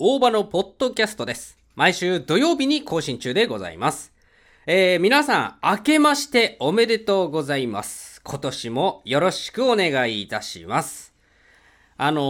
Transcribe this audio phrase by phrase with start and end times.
[0.00, 1.56] 大場のポッドキャストです。
[1.76, 4.12] 毎週土曜日に更新中でございます。
[4.66, 8.20] えー、皆さん、明けましておめでとうございます。
[8.24, 11.14] 今年もよろしくお願いいたします。
[11.96, 12.20] あの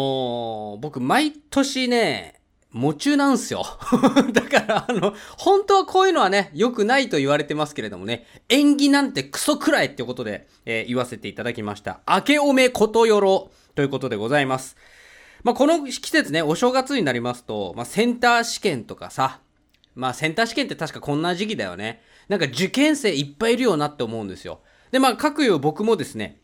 [0.76, 2.38] ー、僕、毎年ね、
[2.74, 3.64] 夢中なんすよ。
[4.34, 12.00] だから、あの、本当はこういうのはね、良くないと言われてますけれどもね、縁起なんてクソくらいってことで、えー言わせていただきました。
[12.06, 14.76] 明けおめことよろということでございます。
[15.44, 19.40] まあ、この季節ね、お正月になりますと、まあ、センター試験とかさ、
[19.94, 22.00] まあ、センター試験って確かこんな時期だよね。
[22.28, 24.60] なんか受験生いっぱいいるよなって思うんですよ。
[24.90, 26.40] で、まあ、各有僕もですね、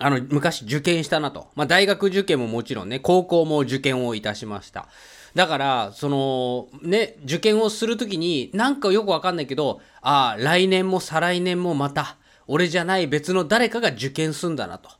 [0.00, 1.46] あの、昔受験したなと。
[1.54, 4.88] まあ、大学受験ももちろんね、高校も受験をいたしました。
[5.36, 12.16] だから、その、ね、受験をするときに、なんかよくわかんないけど、ああ、来年も再来年もまた、
[12.48, 14.90] 俺じゃない別の誰かが受験すんだなと。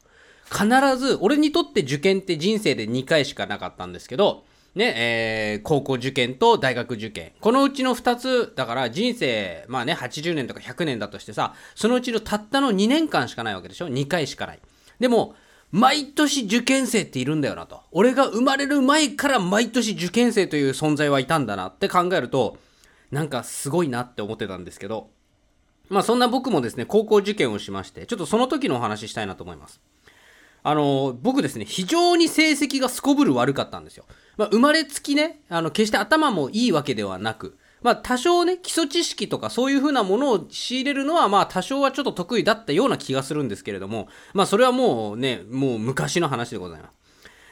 [0.50, 0.66] 必
[0.98, 4.44] ず、俺にとって受験って人生で2回しかなかったんですけど、
[4.74, 7.32] ね、えー、高校受験と大学受験。
[7.40, 14.60] このうちの2つ、だから人生、まあね、80年とか100年だとしてさ、そのうちのたったの2年間しかないわけでしょ ?2 回しかない。
[14.98, 15.36] でも、
[15.70, 17.82] 毎年受験生っているんだよなと。
[17.90, 22.58] 俺が生まれる前から毎年受験生という存在はいたんだなって考えると、
[23.10, 25.10] なんかすごいなって思ってたんですけど、
[25.88, 29.80] まあそんな僕もですね、高校受験をしまして、ちょっとその時のお話ししたいなと思います。
[30.66, 34.06] あの、僕ですね、非常に成績がすこぶる悪かったんですよ。
[34.38, 46.92] まあ、生まれつきね、あの、決して頭もいいわけではなく、まあ、多少ね、基礎知識とかそういう風なものを仕入れるのは、まあ、多少はちょっと得意だったような気がするんですけれども、まあ、それはもうね、もう昔の話でございます。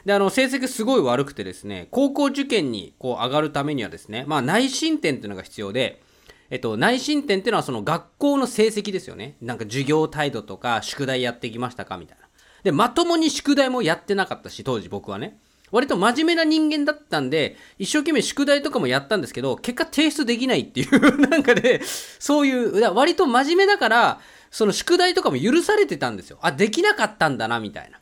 [0.05, 6.01] で、あの、成績すごい悪くてですね、高校受験にこう上がるためにはですね、まあ、内申点っていうのが必要で、
[6.49, 9.37] えっと、内申点っていうのはその学校の成績ですよね。
[9.39, 12.22] なんか授業態度とか、宿題やってきましたかみたいな。
[12.63, 15.37] で、まともに宿題もやってなかったし、当時僕はね。
[15.71, 21.81] 割と真面目な人間だったんで、一生懸命宿題とかもやったんですけど、結果提出できないっていう、 なんかで、
[22.19, 24.19] そういう、割と真面目だから、
[24.51, 26.37] その宿題とかも許されてたんですよ。
[26.41, 27.99] あ、できなかったんだな、みたいな。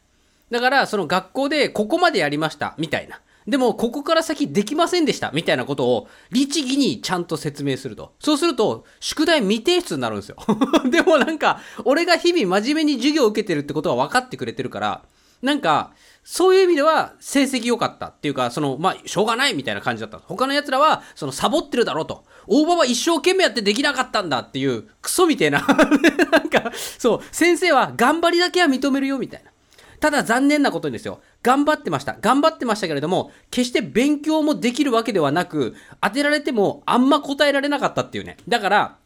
[0.52, 3.22] だから、その学校でここまでやりました、みたいな。
[3.48, 8.14] でも、ここから先できませんでした、みたいなことを、律儀にちゃんと説明すると。
[8.20, 10.38] そうすると、宿題未提出になるんですよ。
[10.90, 15.02] でもなんか、俺が日々真面目に授業を受けてるってことは分かってくれてるから、
[15.42, 15.94] なんか、
[16.24, 20.20] そういう意味では成績良かったっていうか、その、まあ、しょうがないみたいな感じだった。
[20.20, 22.26] 他の奴らは、その、サボってるだろうと。
[22.48, 25.66] 大場は一生懸命やってできなかったんだっていう、クソみたいな。
[26.32, 29.52] なんか、そう、先生は頑張りだけは認めるよみたいな。
[30.00, 31.22] ただ残念なことにですよ。
[31.44, 32.18] 頑張ってました。
[32.20, 38.38] 頑張ってましたけれども、決して勉強もできるわけではなく、当てられてもあんま答えられなかったっていうね。
[38.48, 38.98] だから、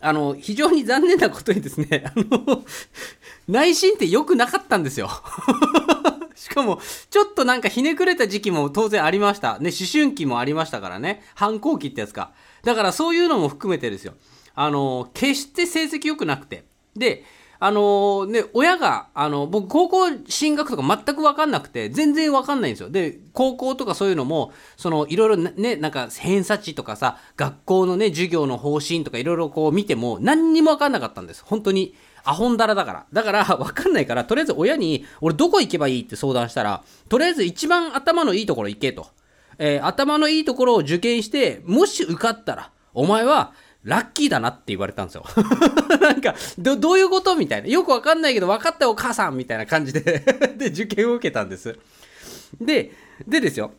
[0.00, 2.64] あの、非常に残念なことにですね、 あの、
[3.48, 5.08] 内心って良くなかったんですよ。
[6.34, 6.80] しかも、
[7.10, 9.58] ちょっとなんかひねくれた時期も当然ありました。
[9.58, 11.24] ね、思春期もありましたからね。
[11.34, 12.32] 反抗期ってやつか。
[12.64, 14.14] だからそういうのも含めてですよ。
[14.54, 16.64] あの、決して成績良くなくて。
[16.96, 17.24] で、
[17.60, 22.88] あのね、親が、あの、僕、高校進学とか全く分かんなくて、全然分かんないんですよ。
[22.88, 31.42] で、高校とかそういうのも、その、いろいろね、なんか、偏差値とかさ、学校のね、授業の方針とかいろいろこう見ても、何にも分かんなかったんです。
[31.44, 31.94] 本当に。
[32.24, 33.06] アホンダラだから。
[33.12, 39.08] だから、 分かんないから、とりあえず親に、俺どこ行けばいいって相談したら、とりあえず一番頭のいいところ行けと。
[39.58, 43.52] えー頭のいいところを受験して、もし受かったら、お前は、
[43.84, 45.24] ラッキーだなって言われたんですよ。
[46.00, 47.68] なんか、ど、どういうことみたいな。
[47.68, 50.00] よくわかんないけど、分かったよお母さんみたいな感じで
[50.56, 51.78] で、受験を受けたんです。
[52.60, 52.92] で、
[53.26, 53.72] でですよ。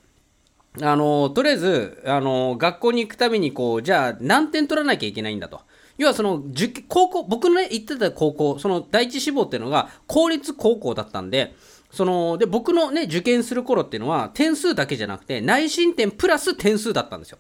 [0.82, 5.62] あの、とりあえず、あの、学校に行くために、こう、じゃあ、何点取らなきゃいけないんだと。
[5.98, 11.56] 要はその、受験高校、僕のね、行ってた高校、その第一志望っていうのが、公立高校だったんで、
[11.92, 17.40] その、で、僕のね、受験する頃っていうのは、点数だけじゃなくて、内申点プラス点数だったんですよ。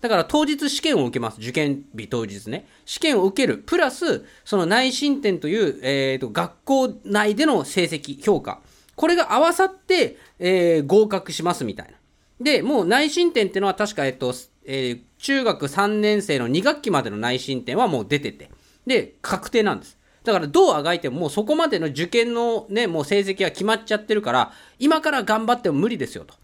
[0.00, 1.38] だから当日試験を受けます。
[1.40, 2.66] 受験日当日ね。
[2.84, 3.58] 試験を受ける。
[3.58, 8.60] プラス、その内申点という、えーと、学校内での成績、評価。
[8.94, 11.92] これが合わさって、えー合格しますみたいな。
[12.40, 14.32] で、もう内申点っていうのは確か、えっと、
[14.64, 18.50] えー中学3年生の2学期までの内申点はもう出てて。
[18.86, 19.98] で、確定なんです。
[20.22, 26.34] だからどうあがいてももうそこまでの受験のね、もう成績は決まっちゃってるから、今から頑張っても無理ですよと。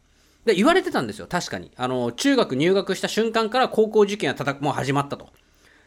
[0.44, 1.70] で、言われてたんですよ、確かに。
[1.76, 5.28] あの、中学入学した瞬間から高校受験はたたもう始まったと。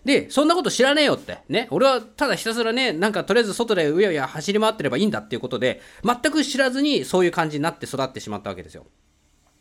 [0.03, 1.39] で、そんなこと知らねえよって。
[1.49, 1.67] ね。
[1.69, 8.85] 俺はただひたすらね、なんかとりあえず外でうやうや走り回ってればいいんだっていうことで、全く知らずにそういう感じになって育ってしまったわけですよ。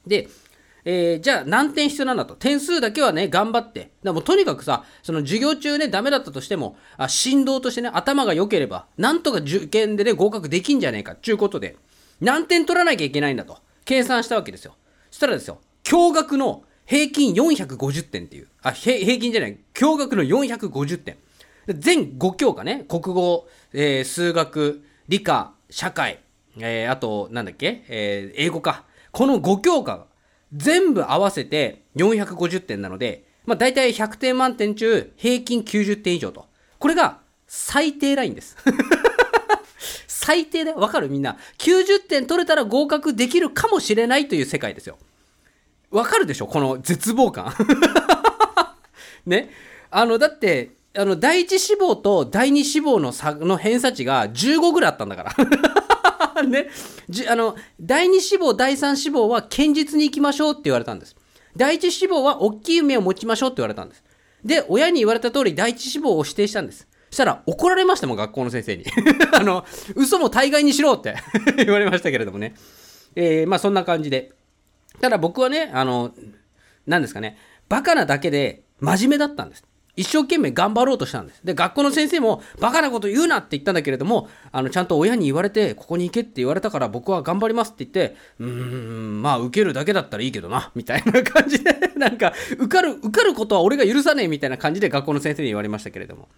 [0.07, 0.29] で、
[0.85, 2.37] えーじゃあ何点必要なんだと。
[2.37, 3.91] 点数だけはね、頑張って。
[4.05, 11.77] だもうとにかくさ、その授業中ね、ダメだったとしても、あ振動としてね、頭が良ければ、なんとか受験でね、合格できんじゃねえか、っていうことで、
[12.21, 13.59] 何点取らなきゃいけないんだと。
[13.85, 14.77] 計算したわけですよ。
[15.17, 21.17] そしたらですよ、驚愕の平均450点っていう、あ、平均じゃない、驚愕の450点。
[21.69, 26.21] 全5教科ね、国語、えー、数学、理科、社会、
[26.59, 28.85] えー、あと、なんだっけ、えー、英語か。
[29.11, 30.05] この5教科
[30.53, 36.45] 全部合わせて450点なので、まあ大体100点満点中平均90点以上と。
[36.79, 38.55] これが最低ラインです。
[40.07, 41.09] 最低でわかる？
[41.09, 41.37] みんな。
[41.59, 44.99] 90点取れたら合格できるかもしれないという世界ですよ。
[45.91, 46.47] わかるでしょ？
[46.47, 47.55] この絶望感。
[49.27, 49.51] ね。
[49.91, 55.35] あの、だって、あの、第一志望と第二志望の差の偏差値が15ぐらいあったんだか
[56.35, 56.43] ら。
[56.45, 56.69] ね。
[57.09, 61.17] じ、あの、第二志望、第三志望は堅実に行きましょうって言われたんです。
[61.57, 64.03] 第一志望は大きい夢を持ちましょうって言われたんです。
[64.45, 66.87] で、親に言われた通り第一志望を指定したんです。
[67.11, 68.85] したら怒られましたもん、学校の先生に。
[69.33, 69.65] あの、
[69.95, 71.17] 嘘も大概にしろって
[71.57, 72.55] 言われましたけれどもね。
[73.15, 74.33] えー、まあそんな感じで。
[75.01, 76.13] ただ僕はね、あの、
[76.87, 77.39] 何ですかね、
[77.69, 79.65] バカなだけで真面目だったんです。
[79.97, 81.41] 一生懸命頑張ろうとしたんです。
[81.43, 96.29] で、学校の先生も、バカなこと言うなって言ったんだけれども、あの、ちゃんと親に言われて、ここに行けって言われたから僕は頑張りますって言って、うーん、まあ、受けるだけだったらいいけどな、みたいな感じで、なんか、受かる、受かることは俺が許さねえみたいな感じで学校の先生に言われましたけれども。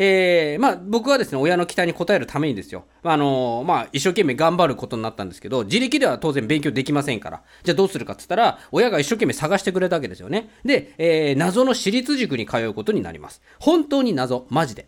[0.00, 2.84] えー、まあ、僕はですね、親の期待に応えるためにですよ。
[3.02, 7.42] あのー、まあ、一生懸命頑張ることになったんですけど、自力では当然勉強できませんから。
[7.64, 10.50] じゃあどうするかって言ったら、親が一生懸命探してくれたわけですよね。
[10.64, 13.42] で、えー、謎の私立塾に通うことになります。
[13.58, 14.86] 本当に謎、マジで。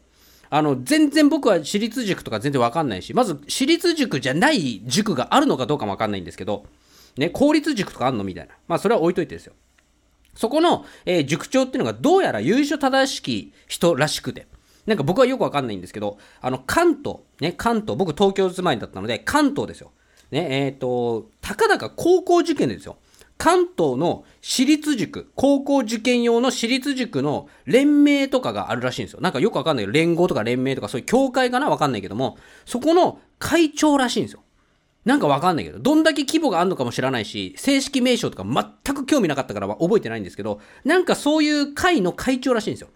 [0.49, 6.67] あの、全然僕は私立塾とか全然わかんないし、まず私立塾じゃない塾があるのかどうかもわかんないんですけど、
[7.17, 8.55] ね、公立塾とかあんのみたいな。
[8.69, 9.55] まあ、それは置いといてですよ。
[10.37, 14.47] そこの、えー、塾長っていうのがどうやら優勝正しき人らしくて、
[14.91, 19.93] なんか僕はよくわかんないんですけど、あの、関東、ね、関東、僕東京住まいだったので、関東ですよ。
[20.33, 22.97] ね、えっ、ー、と、たかだか高校受験ですよ。
[23.39, 29.21] 関東の私立塾、高校受験用の私立塾の連盟とかがあるらしいんですよ。
[29.21, 34.43] なんかよくわかんないけど、連合とか連盟とかそういう協会かなわかんないけども、そこの会長らしいんですよ。
[35.05, 42.89] なんかわかんないけど、どんだけ規模があるのかも知らないし、正式名称とか全く興味なかったからは覚えてないんですけど、なんかそういう会の会長らしいんですよ。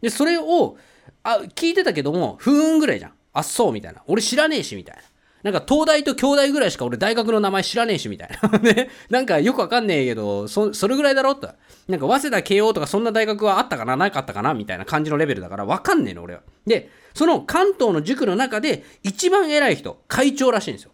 [0.00, 0.76] で、それを、
[1.22, 3.12] あ、聞いてたけども、不運ぐらいじゃん。
[3.32, 4.02] あっ、そう、みたいな。
[4.06, 5.02] 俺知らねえし、みたいな。
[5.42, 8.58] なんか東大と京大ぐらいしか俺大学の名前知らねえしみたいな。
[8.60, 8.90] ね。
[9.08, 11.48] なんかよくわかんねえけど、そ、それぐらいだろと。
[11.88, 13.96] なんか早稲田慶応とかそんな大学はあったかな？
[13.96, 14.52] なかったかな？
[14.52, 16.42] みたいな感じのレベルだからわかんねえの俺は。
[16.66, 20.90] で、その関東の塾の中で一番偉い人、会長らしいんですよ。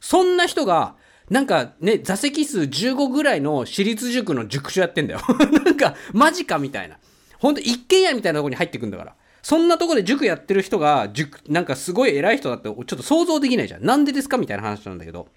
[0.00, 0.96] そんな人が、
[1.30, 5.20] なんかね、座席数15ぐらいの私立塾の塾長やってんだよ。
[5.64, 6.96] なんか、マジかみたいな。
[7.38, 9.14] ほんと一軒家みたいなとこに入ってくんだから。
[9.42, 13.84] そんなとこで塾やってる人が、塾、なんかすごい偉い人だってちょっと想像できないじゃん。
[13.84, 15.28] なんでですかみたいな話なんだけど。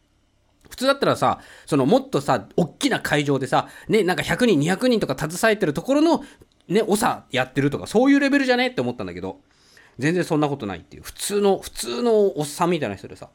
[0.70, 6.24] 普通だったらさ、そのもっとさ、大きな会場でさ、ね、なんか100人、200人とか携えてるところの、
[6.70, 9.42] ね、長やってるとか、そういうレベルじゃねって思ったんだけど、
[10.00, 13.30] 全然そんなことないっていう、普通の、普通のおっさんみたいな人でさ。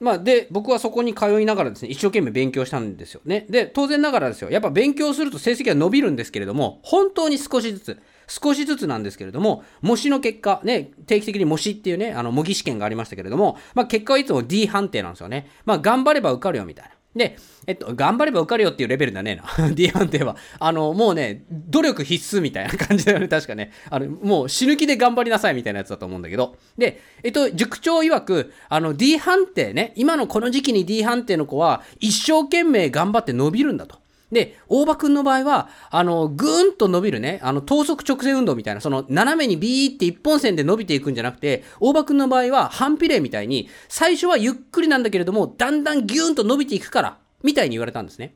[0.00, 3.46] まあ、で、僕はそこに通いながらですね、一生懸命勉強したんですよね。
[3.48, 7.98] で、当然ながらですよ、やっぱ勉強すると成績は伸びるんですけれども、本当に少しずつ、
[8.30, 15.50] 少しずつなんですけれども、模試の結果、ね、定期的に模試っていうね、あの、模擬試験がありましたけれども、まあ、結果はいつも D 判定なんですよね。
[15.64, 16.92] まあ、頑張れば受かるよみたいな。
[17.14, 17.36] で、
[17.66, 19.70] えっと、頑張れば受かるよっていうレベルだねえな。
[19.74, 20.36] D 判定は。
[20.60, 23.72] あの、もうね、努力必須みたいな感じだよね、確かね。
[23.90, 26.56] あの、もう死ぬ気で頑張りなさいみたいなやつだと思うんだけど。
[26.78, 33.99] で、えっと、塾長曰く、あの、D 判定ね、今のこの時期に D 判定の子は、一生懸命頑張って伸びるんだと。
[34.32, 48.34] で、大場くんの場合は、あの、ぐーんと伸びるね、あの、等速直線運動みたいな、その、斜めにビーって一本線で伸びていくんじゃなくて、大場くんの場合は、反比例みたいに、最初はゆっくりなんだけれども、だんだんギューンと伸びていくから、みたいに言われたんですね。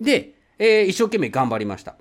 [0.00, 1.96] で、えー、一生懸命頑張りました。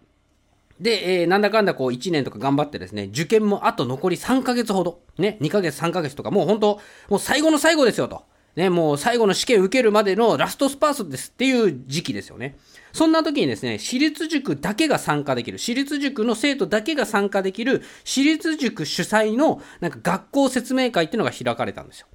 [0.79, 6.79] で、えー、なんだかんだこう1年とか頑張ってですね、受験もあと残り3ヶ月ほど、ね、2ヶ月3ヶ月とか、もう本当、
[7.09, 8.23] もう最後の最後ですよと。
[8.55, 12.57] ね、もう最後の試験受けるまでのラストスパースですっていう時期ですよね。
[12.93, 22.07] そんな時にですね、私立塾だけが参加できる、私立塾の生徒だけが参加できる、私立塾主催のなんか学校説明会っていうのが開かれたんですよ。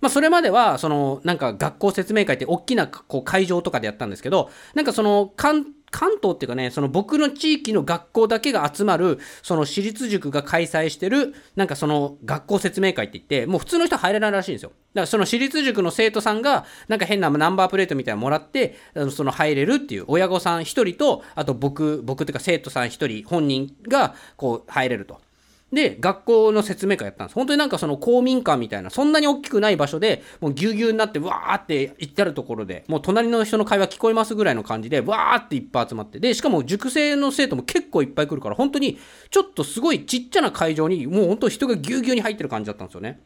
[0.00, 14.70] まあ、それまでは、その、なんか学校説明会って大きなこう会場とかでやったんですけど、なんかその、関関東っていうかね、その僕の地域の学校だけが集まる、その私立塾が開催してる、なんかその学校説明会って言って、もう普通の人入れないらしいんですよ。
[14.70, 18.76] だからその私立塾の生徒さんが、なんか変なナンバープレートみたいなのもらって、
[19.10, 25.20] その入れるっていう親御さん一人と、あと僕、僕っていうか生徒さん一人、本人がこう入れると。
[25.72, 27.34] で、学校の説明会やったんです。
[27.34, 38.98] 本当になんかその公民館みたいな、そんなに大きくない場所で、もうぎゅうぎゅうになって、わーって行ってあるところで、もう隣の人の会話聞こえますぐらいの感じで、わーっていっぱい集まって、で、しかも塾生の生徒も結構いっぱい来るから、本当に
[39.30, 43.20] ちょっとすごいちっちゃな会場に、もう本当人がぎゅうぎゅうに入ってる感じだったんですよね。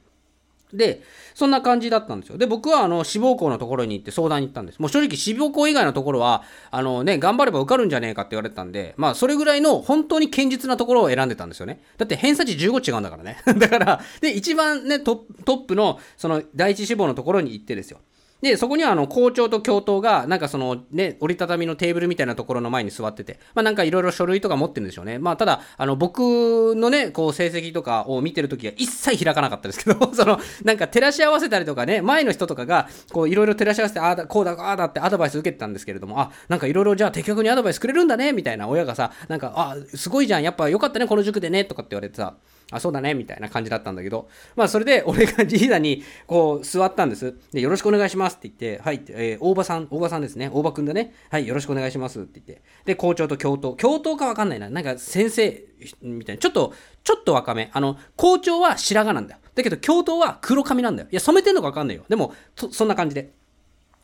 [0.73, 1.03] で、
[1.35, 2.39] そんな感じだったんですよ。
[2.39, 4.79] で、僕はあの、志望校のところに行って相談に行ったんです。
[4.79, 11.81] もう正直志望校以外のところは、あのね、頑張れば受かるんじゃねえかって言われてたんで、まあ、それぐらいの本当に堅実なところを選んでたんですよね。
[11.99, 13.39] だって偏差値15違うんだからね。
[13.59, 18.01] だから、で、一番ね、トップの、その、第一志望のところに行ってですよ。
[18.43, 25.19] で、そこにはあの校長と教頭が、なんかそのね、折りたたみのテーブルみたいなところの前に座ってて、まあなんかいろいろ書類とか持ってるんでしょうね。
[25.19, 42.35] まあただ、あの僕のね、こう成績とかを見てるときは一切開かなかったですけど、 その、なんか照らし合わせたりとかね、前の人とかが、こういろいろ照らし合わせて、ああだ、こうだ、ああだってアドバイス受けてたんですけれども、あ、なんかいろいろじゃあ的確にアドバイスくれるんだね、みたいな親がさ、なんか、あ、すごいじゃん、やっぱよかったね、この塾でね、とかって言われてさ、
[42.73, 47.35] あ、そうだね、みたいな感じだったんだけど、まあ、それで、俺がリーダーに、こう、座ったんです。
[47.53, 55.65] で、よろしくお願いしますますって言って、はい、えー、大場さん、大場さんですね、大場くんだね、はい、よろしくお願いしますって言って、で、校長と教頭、教頭かわかんないな、なんか先生、
[56.03, 57.71] みたいな、ちょっと、ちょっと若め。
[57.73, 59.41] あの、校長は白髪なんだよ。
[59.55, 61.09] だけど、教頭は黒髪なんだよ。
[61.11, 62.05] いや、染めてんのかわかんないよ。
[62.09, 63.33] でも、そんな感じで。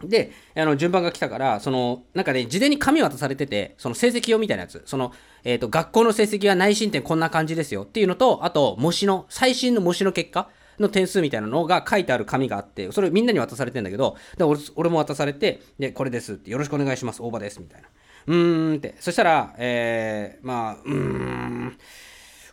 [0.04, 5.12] で、あの、順番が来たから、その、なんかね、事前に紙渡されてて、その成績表みたいなやつ、その、
[5.44, 10.48] えっ、ー、と、学校の成績は内申点こんな感じですよっていうのと、あと、模試の、最新の模試の結果
[10.78, 17.88] の点数みたいなのが書いてある紙があって、それみんなに渡されてんだけど、で俺俺も渡されて、で、これですって、よろしくお願いします、大場です、みたいな。
[18.26, 18.94] うーんって。
[19.00, 21.78] そしたら、えー、まあ、うーん、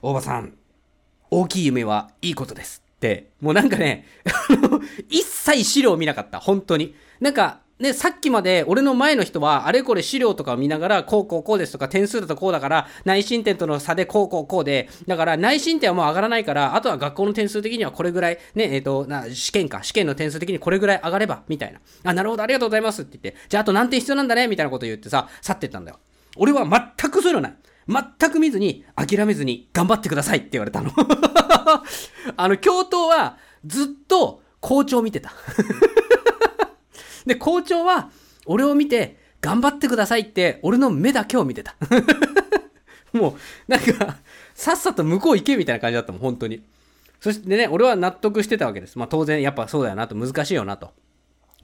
[0.01, 0.53] 大場さん、
[1.31, 2.83] 大きい夢はいいことです。
[2.95, 4.05] って、もうなんかね、
[5.09, 6.95] 一切資料を見なかった、本当に。
[7.21, 21.79] なんか、ね、さっきまで俺の前の人はあれこれ資料とかを見ながら、こうこうこうですとか点数だとこうだから、内申点との差でこうこうこうで、だから内申点はもう上がらないから、あとは学校の点数的にはこれぐらい、ね、えっ、ー、と、な、試験か、試験の点数的にこれぐらい上がれば、みたいな。
[22.03, 25.99] あ、なるほど、ありがとうございますって言って、じゃああと何点必要なんだね、みたいなこと言ってさ、去ってったんだよ。
[26.35, 26.65] 俺は
[26.97, 27.55] 全くそういうのない。
[27.87, 30.91] 全く見ずに、諦めずに、頑張ってくださいって言われたの。
[32.35, 35.33] あの、教頭は、ずっと校長見てた。
[37.25, 38.09] で、校長は、
[38.45, 41.75] 俺を見て、頑張ってくださいって、俺の目だけを見てた。
[43.13, 44.17] もう、なんか、
[44.53, 46.61] さっさと向こう行けみたいな感じだったもん、本当に。
[47.19, 48.97] そしてね、俺は納得してたわけです。
[48.97, 50.91] まあ当然、やっぱそうだよなと、難しいよなと。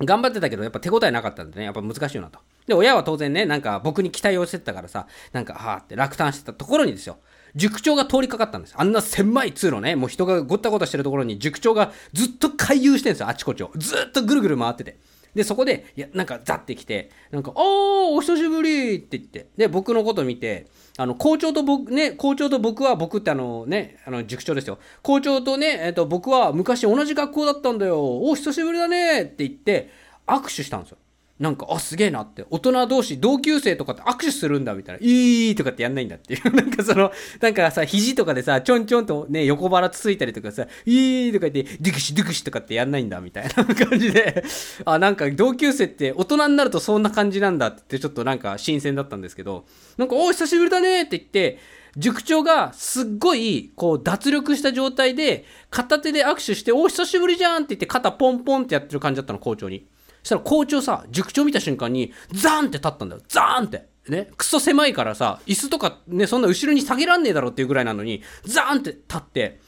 [0.03, 2.39] 頑張ってたけど、やっぱ手応えなかったんでね、やっぱ難しいよなと。
[2.67, 7.17] で、親は当然ね、なんか僕に期待をしてたからさ、なんか、はーって落胆してたところにですよ、
[7.55, 8.73] 塾長が通りかかったんです。
[8.75, 13.71] あんな狭い通路ね、もう人がごったごたしてるところに塾長がずっと回遊してるんですよ、あちこちを。
[13.77, 14.97] ずっとぐるぐる回ってて。
[15.35, 24.79] で、そこで、いや、なんかザってきて、なんか、おー、お久しぶりって言って、で、僕のこと見て、あの、校長と僕、ね、校長と僕は、僕ってあのね、あの、塾長ですよ。
[25.03, 28.01] 校長とね、えっ、と、僕は昔同じ学校だったんだよ。
[28.21, 29.89] お久しぶりだねって言って、
[30.25, 30.97] 握手したんですよ。
[31.37, 32.45] なんか、あ、すげえなって。
[32.49, 35.05] 大人同士、同級生とかって握手するんだみたいな。
[35.05, 36.51] いいとかってやんないんだっていう。
[36.55, 37.11] なんかその、
[37.41, 44.45] なんかさ、肘とかでさ、ちょんちょんとね、横腹つついたりとかさ、いいとか言って、デュクシデュクシとかってやんないんだみたいな 感じで、
[44.85, 49.65] あ、なんか同級生って大人になるとそんな感じなんだってちょっとなんか新鮮だったんですけど、
[49.97, 51.59] なんか、お久しぶりだねって言って、
[51.97, 59.85] 塾長がすっごい、こう、脱力した状態で、片手で握手して、お久しぶりじゃんって言って肩ポンポンってやってる感じだったの、校長に。
[60.25, 63.21] したら校長さ、塾長見た瞬間に、ザーンって立ったんだよ。
[63.27, 63.87] ザーンって。
[64.09, 69.59] ね、クソ狭いからさ、椅子とかね、そんな後ろに下げらんねえだろっていうぐらいなのに、ザーンって立って、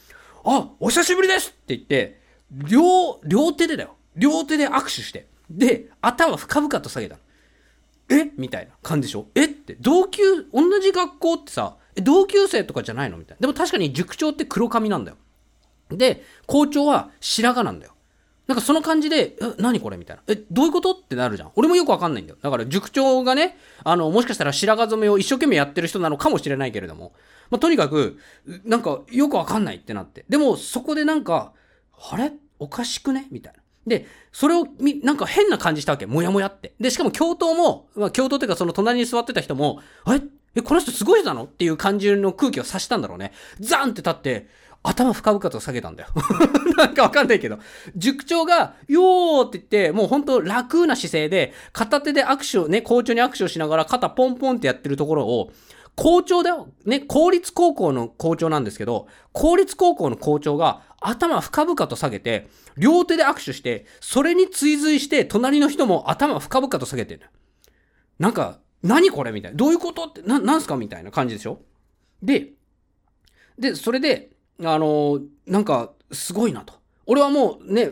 [0.43, 2.21] あ、お久しぶりですって言って、
[2.51, 3.95] 両、両手でだよ。
[4.15, 5.27] 両手で握手して。
[5.49, 7.21] で、頭深々と下げたの。
[8.09, 8.31] え？
[8.37, 9.27] みたいな感じでしょ？
[9.35, 9.45] え？
[9.45, 10.21] って、同級、
[10.53, 13.17] 同じ学校ってさ、同級生とかじゃないの？
[13.17, 13.41] みたいな。
[13.41, 15.17] でも確かに塾長って黒髪なんだよ。
[15.89, 17.93] で、校長は白髪なんだよ。
[18.47, 20.23] なんかその感じで、え、何これみたいな。
[20.27, 21.51] え、どういうことってなるじゃん。
[21.55, 22.37] 俺もよくわかんないんだよ。
[22.41, 27.13] だから塾長がね、あの、もしかしたら白髪染めを一生懸命やってる人なのかもしれないけれども。
[27.49, 28.17] まあ、とにかく、
[28.65, 30.25] なんかよくわかんないってなって。
[30.29, 31.53] でも、そこでなんか、
[32.11, 32.31] あれ？
[32.59, 33.27] おかしくね？
[33.31, 33.59] みたいな。
[33.85, 36.05] で、それをみ、なんか変な感じしたわけ。
[36.05, 36.73] もやもやって。
[36.79, 40.21] で、しかも教頭も、まあ、教頭っていうかその隣に座ってた人も、あれ？
[40.55, 41.43] え、この人すごい人なの？
[41.43, 43.31] っていう感じの空気を察したんだろうね。
[43.59, 44.47] ザンって立って、
[44.89, 46.09] 頭深々と下げたんだよ。
[46.77, 47.59] なんかわかんないけど。
[47.95, 55.51] 塾長が、よーって言って、もうほんと楽な姿勢で、片手で握手を、ね、校長に握手をしながら肩ポンポンってやってるところを、
[55.95, 56.69] 校長だよ。
[56.85, 67.21] ね、公立高校の校長なんですけど、公立高校の校長が頭深々と下げて、両手で握手して、それに追随して、隣の人も頭深々と下げてる。
[68.19, 69.57] なんか、何これみたいな。
[69.57, 71.59] どういうことって、な、なんすかみたいな感じでしょ？
[72.21, 72.53] で、
[73.57, 74.29] で、それで、
[74.63, 76.73] あの、なんか、すごいなと。
[77.05, 77.91] 俺はもうね、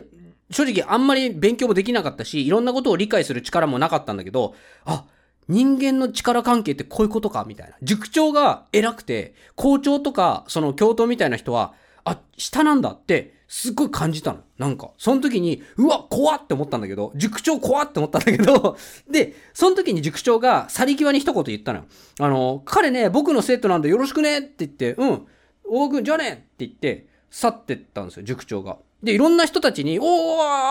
[0.50, 4.54] 正直あんまり勉強もできなかったし、いろんなことを理解する力もなかったんだけど、
[4.84, 5.04] あ、
[5.48, 7.76] 人間の力関係ってこういうことかみたいな。
[7.82, 14.40] 塾長が偉くて、校長とか、その教頭みたいな人は、あ、下なんだって、すっごい感じたの。
[14.58, 18.76] なんか、その時に、うわ、怖って思ったんだけど、塾長怖って思ったんだけど、
[19.10, 21.84] で、その時に塾長が去り際に一言言ったのよ。
[22.18, 25.26] あの、彼ね、僕の生徒なんでよろしくねって言って、うん、
[25.68, 28.78] 大君じゃねって言って、去ってったんですよ、塾長が。
[29.02, 30.06] で、いろんな人たちに、おー、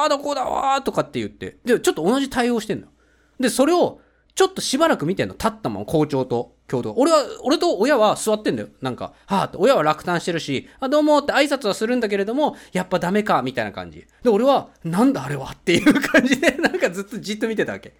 [0.05, 2.91] あだこうだわーとかって言って、で、ちょっと同じ対応してんのよ。
[3.39, 3.99] で、それを、
[4.33, 5.33] ちょっとしばらく見てんの。
[5.33, 6.93] 立ったまま、校長と教頭。
[6.97, 8.67] 俺は、俺と親は座ってんだよ。
[8.81, 14.05] なんか、はぁって、親は落胆してるし、あ、どうもって挨拶はするんだけれども、やっぱダメか、みたいな感じ。
[14.23, 17.93] で、俺は、なんだあれはっていう感じで、なんかずっとじっと見てたわけ。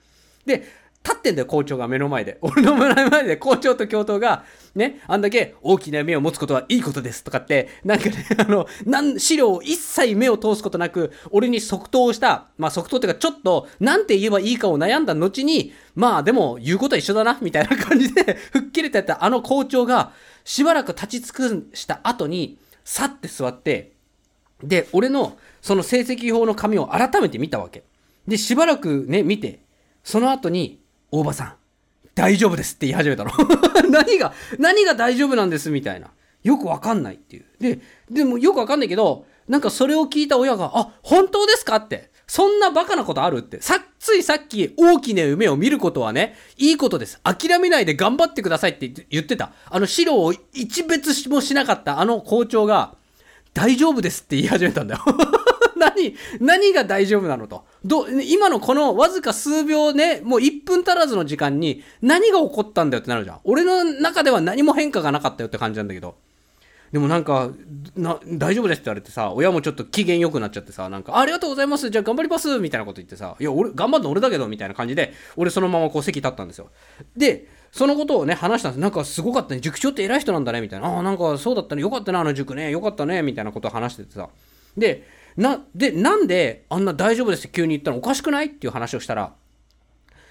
[0.45, 0.63] で、
[1.05, 2.39] 立ってんだよ、校長が目の前で。
[2.41, 4.43] 俺の目の前で校長と教頭が、
[4.73, 20.11] ね、あんだけ大きな目を持つことはいいことですとかって、なんかね、 あの、なん、資料を一切目を通すことなく、俺に即答した、まあ即答っていうかちょっと、なんて言えばいいかを悩んだ後に、まあでも言うことは一緒だな、みたいな感じで、 吹っ切れてたあの校長が、
[20.43, 23.93] しばらく立ち尽くした後に、さって座って、
[24.63, 27.83] で、俺のその成績表の紙を改めて見たわけ。
[28.27, 29.59] で、しばらくね、見て、
[30.03, 30.79] その後に、
[31.19, 31.53] 大場さん、
[32.13, 33.31] 大丈夫ですって言い始めたの。
[33.89, 36.11] 何が、何が大丈夫なんですみたいな。
[36.43, 37.45] よくわかんないっていう。
[37.59, 37.79] で、
[38.09, 42.11] でもよくわかんないけど、なんかそれを聞いた親が、あ、本当ですかって。
[42.27, 43.61] そんなバカなことあるって。
[43.61, 47.19] さ、ついさっき大きな夢を見ることはね、いいことです。
[47.23, 49.53] 諦めないで頑張ってくださいって言ってた。
[49.69, 52.95] あの資料を一別もしなかったあの校長が、
[53.53, 55.01] 大丈夫ですって言い始めたんだよ。
[55.75, 57.65] 何、何が大丈夫なのと。
[57.83, 63.39] ど、今のこのわずか数秒ね、もう1分足らずの時間に何が起こったんだよってなるじゃん。
[63.43, 66.15] 俺の中では何も変化がなかったよって感じなんだけど。
[66.91, 67.49] でもなんか、
[68.25, 76.69] 大丈夫ですって言われてさ、親もちょっと機嫌良くなっちゃってさ、なんか、ありがとうございます、じゃあ頑張りますみたいなこと言ってさ、いや、俺、頑張るの俺だけど、みたいな感じで、俺そのままこう席立ったんですよ。
[77.17, 78.79] で、そのことをね、話したんです。
[78.79, 79.59] なんかすごかったね。
[79.59, 80.87] 塾長って偉い人なんだね、みたいな。
[80.87, 81.81] ああ、なんかそうだったね。
[81.81, 82.71] よかったな、あの塾ね。
[82.71, 84.29] よかったね、みたいなことを話しててさ。
[84.77, 85.05] で、
[85.37, 89.33] な、で、なんであんな大丈夫ですって急に言ったのおかしくないっていう話をしたら、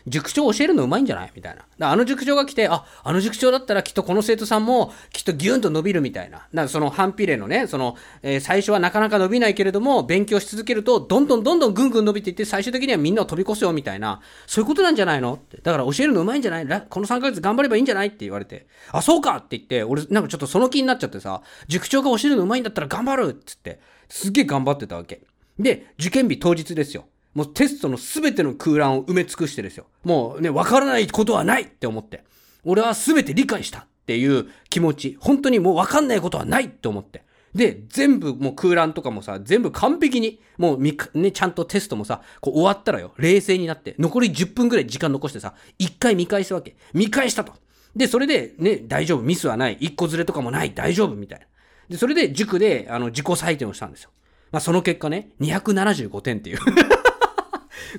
[0.07, 1.33] 塾長教えるのうまいんじゃない？
[1.35, 1.91] みたいな。
[1.91, 6.47] あの塾長が来て、あ、あの塾長だったらきっとこの生徒さんもきっとギュンと伸びるみたいな。
[6.53, 14.21] なその反比例のね、その、えー、最初はなかなか伸びないけれども、勉強し続けると、どんどんどんどんぐんぐん伸びていって、最終的にはみんなを飛び越すよみたいな。
[14.47, 15.35] そういうことなんじゃないの？
[15.35, 15.57] って。
[15.63, 16.87] だから教えるのうまいんじゃない？
[16.91, 18.09] この3ヶ月頑張ればいいんじゃない？
[18.09, 18.67] って言われて。
[18.93, 25.23] あ、そうかって言って、俺なんかちょっとその気になっちゃってさ、塾長が教えるのうまいんだったら頑張るっつって、すっげえ頑張ってたわけ。
[25.59, 27.07] で、受験日当日ですよ。
[27.35, 29.87] もうテストの全ての空欄を埋め尽くしてですよ。
[30.05, 32.25] もうね、わからないことはないって思って。
[32.65, 35.17] 俺は全て理解したっていう気持ち。
[35.21, 37.25] 本当にもうわかんないことはないって思って。
[37.55, 46.77] で、全部もう空欄とかもさ、全部完璧に、もうみ、ね、ちゃんとテストもさ、こう終わったらよ、冷静になって、残り10分くらい時間残してさ、一回見返すわけ。
[46.93, 47.53] 見返したと。
[47.95, 51.47] で、それで、ね、大丈夫、ミスはない、一個ずれとかもない、大丈夫、みたいな。
[51.89, 54.11] で、それで塾で、あの、自己採点をしたんですよ。
[54.51, 56.59] まあ、その結果ね、275点っていう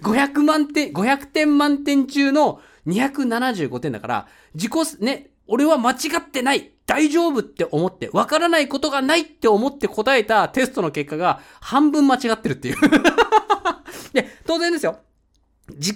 [0.01, 12.75] 500万点、500点満点中の275点だから、自己、ね、俺は間違ってない大丈夫って思って、わからないことがないって思って答えたテストの結果が半分間違ってるっていう
[14.13, 14.99] で、当然ですよ。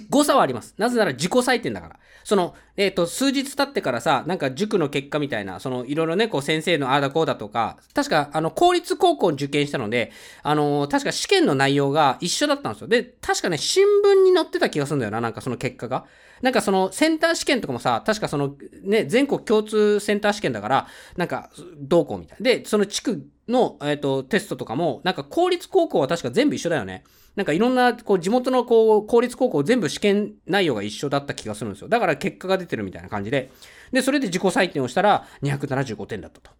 [0.08, 0.74] 誤差はあります。
[0.78, 1.96] なぜなら自己採点だから。
[2.24, 10.10] その、えっ、ー、と、数日経ってからさ、なんか塾の結果みたいな、その、いろいろね、こう先生のああだこうだとか、確か、あの、公立高校に受験したので、
[10.42, 12.88] あのー、確か試験の内容が一緒だったんですよ。
[12.88, 16.04] で、確かね、新聞に載ってた気がするんだよな、なんかその結果が。
[16.42, 22.44] なんかその、センター試験とかもさ、確かその、ね、全国共通センター試験だから、なんか、どうこうみたいな。
[22.44, 27.04] で、その地区の、えっ、ー、と、テストとかも、なんか公立高校は確か全部一緒だよね。
[27.36, 31.88] なんかいろんな、こう、地元のこう、公立高校全部試験内容が一緒だった気がするんですよ。
[31.88, 33.50] だから結果が出てるみたいな感じで。
[33.92, 36.50] で、それで自己採点をしたら275点だったと。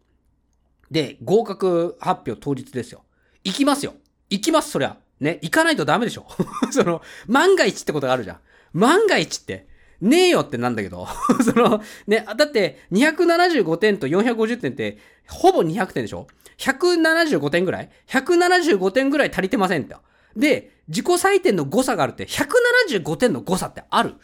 [0.91, 3.05] で、合格発表当日ですよ。
[3.45, 3.95] 行きますよ。
[4.29, 4.97] 行きます、そりゃ。
[5.21, 6.27] ね、行かないとダメでしょ。
[6.71, 8.39] その、万が一ってことがあるじゃん。
[8.73, 9.67] 万が一って、
[10.01, 11.07] ねえよってなんだけど。
[11.45, 16.27] その、ね、だって、275点と450点って、ほぼ200点でしょ
[16.59, 19.97] ?175 点ぐらい ?175 点ぐらい足りてませんって。
[20.37, 24.15] で、自己採点の誤差があるって、175点の誤差ってある？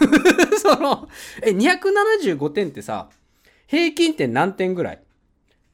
[0.60, 1.08] その、
[1.42, 3.08] え、275点ってさ、
[3.66, 5.02] 平均点何点ぐらい？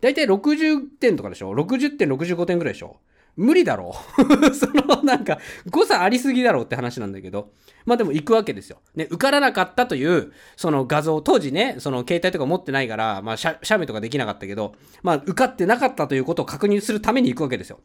[0.01, 3.01] だいたい60点とかでしょ ?60 点、65点ぐらいでしょ？
[3.37, 3.95] 無理だろ？
[4.19, 4.55] う。
[4.55, 7.53] そのなんか誤差ありすぎだろうって話なんだけど。
[7.85, 8.81] まあでも行くわけですよ。
[8.95, 17.81] ね、受からなかったという、その画像、当時ね、その携帯とか持ってないから、まあ写メとかできなかったけど、まあ受かってなかったということを確認するために行くわけですよ。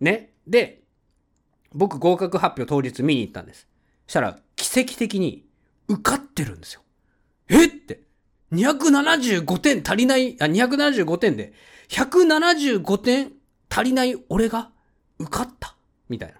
[0.00, 0.32] ね？
[0.46, 0.83] で、
[1.74, 3.66] 僕合格発表当日見に行ったんです。
[4.06, 5.44] したら、奇跡的に
[5.88, 6.82] 受かってるんですよ。
[7.48, 8.02] えって。
[8.52, 11.52] 275点足りない、あ、275点で、
[11.88, 13.32] 175点
[13.68, 14.70] 足りない俺が
[15.18, 15.76] 受かった
[16.08, 16.36] みたいな。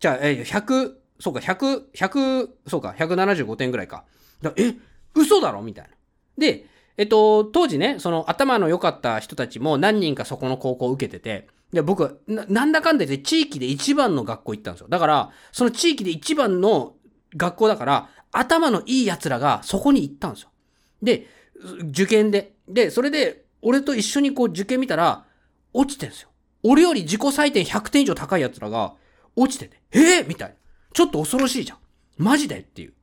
[0.00, 4.04] じゃあ、え、100、そうか、100、100、そうか、175点ぐらいか。
[4.42, 4.74] だえ、
[5.14, 5.62] 嘘だろ？
[5.62, 5.90] みたいな。
[6.38, 14.88] で、えっと、当時ね、その頭の良かった人たちも何人かそこの高校を受けてて、で、僕な、なんだかんだで地域で一番の学校行ったんですよ。
[14.88, 16.94] だから、その地域で一番の
[17.36, 20.50] 学校だから、頭のいい奴らがそこに行ったんですよ。
[21.02, 21.26] で、
[21.90, 22.54] 受験で。
[22.68, 25.24] で、それで、俺と一緒にこう受験見たら、
[25.72, 26.28] 落ちてんですよ。
[26.62, 28.94] 俺より自己採点100点以上高い奴らが、
[29.34, 30.54] 落ちてて、えー、みたいな。
[30.92, 31.78] ちょっと恐ろしいじゃん。
[32.16, 32.94] マジでっていう。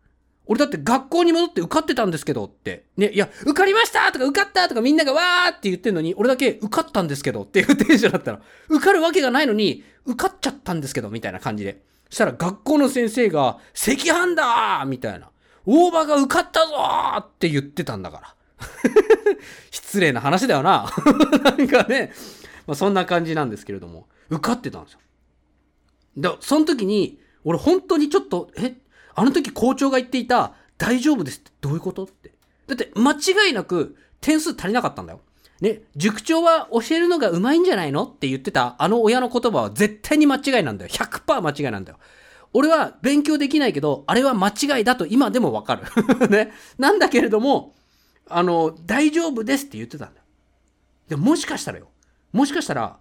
[0.46, 2.86] 俺だって学校に戻って受かってたんですけどって。
[2.98, 11.82] ね、いや、受かりましたとか受かったとかみんながわーって言ってんのに、俺だけ受かったんですけどっていうテンションだったら、受かるわけがないのに、受かっちゃったんですけど、みたいな感じで。
[12.10, 15.30] そしたら学校の先生が、赤飯だーみたいな。
[15.66, 18.36] 大場が受かったぞーって言ってたんだから。
[19.72, 20.90] 失礼な話だよな。
[21.44, 22.12] なんかね、
[22.68, 25.00] まあ、そんな感じなんですけれども、受かってたんですよ。
[26.18, 28.76] だその時に、俺本当にちょっと、え、
[29.16, 32.32] あの時校長が言っていた、大丈夫ですってどういうことって。
[32.68, 35.22] だって間違いなく点数足りなかったんだよ。
[35.62, 40.92] ね、塾長は教えるのが上手いんじゃないのって言ってたあの親の言葉は絶対に間違いなんだよ。
[40.92, 42.00] 100%間違いなんだよ。
[42.54, 45.84] 俺は勉強できないけど、あれは間違いだと今でもわかる。
[46.30, 46.52] ね。
[46.78, 47.74] なんだけれども、
[48.30, 50.26] あの、大丈夫ですって言ってたんだよ。
[51.08, 51.88] でもしかしたらよ。
[52.32, 52.98] もしかしたら、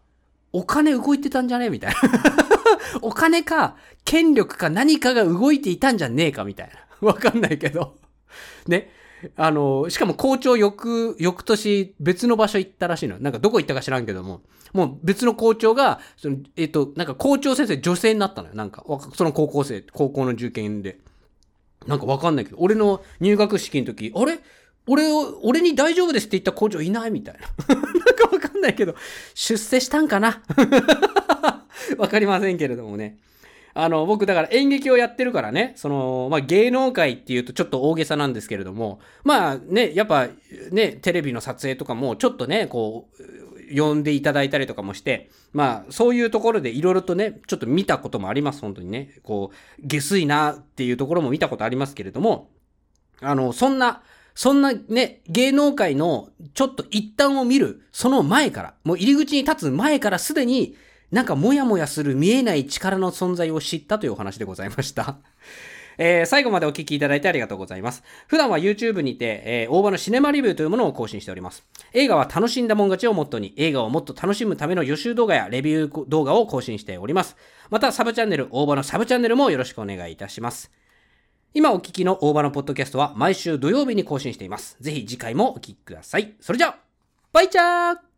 [0.53, 2.42] お金動いてたんじゃねみたいな。
[3.03, 6.75] お金か、権力か何かが動いていたんじゃねえかみたいな。
[7.07, 7.97] わかんないけど。
[8.67, 8.91] ね。
[9.37, 13.19] あの、しかも校長翌、翌年別の場所行ったらしいの。
[13.21, 18.55] なんかどこ行ったか知らんけども、もう別の校長が、その、えっ、と、なんか校長先生女性になったのよ。
[18.55, 20.99] なんか、その高校生、高校の受験で。
[21.87, 24.41] なんかわかんないけど、俺の入学式の時、あれ？
[24.89, 27.75] 俺を、俺に大丈夫ですって言った校長いないみたいな。
[27.77, 27.83] なん
[28.17, 28.97] かわかんないけど、
[29.35, 30.43] 出世したんかな
[31.99, 33.19] わかりませんけれどもね。
[33.75, 40.29] あの、僕だから演劇をやってるからね、その、まあ、芸能界っていうとちょっと大げさなんですけれども、まあね、やっぱ
[40.71, 43.43] ね、テレビの撮影とかもちょっとね、こう、
[43.75, 49.15] 呼んでいただいたりとかもして、まあ、そういうところでいろいろとね、ちょっと見たこともあります、本当にね。
[49.23, 52.51] こう、下水なっていうところも見たことありますけれども、
[53.21, 54.03] あの、そんな、
[54.35, 60.77] そんなね、芸能界のちょっと一端を見る、その前から、もう入り口に立つ前からすでに、
[61.13, 65.19] なんかモヤモヤする見えない力の存在を知ったというお話でございました。
[65.99, 68.03] えー、最後までお聞きいただいてありがとうございます。
[68.27, 71.67] 普段は YouTube にて、えー、大場のシネマリビューというものを更新しております。
[71.93, 77.37] 映画は楽しんだもん勝ちをモットーに、映画をもっと楽しむための予習動画やレビュー動画を更新しております。
[77.69, 80.71] また、サブチャンネル、大場のサブチャンネルもよろしくお願いいたします。
[81.53, 84.79] 今お聞きの大場のポッドキャストは毎週土曜日に更新しています。
[84.81, 86.33] ぜひ次回もお聞きください。
[86.41, 86.79] それじゃあ、
[87.35, 88.12] バイチャー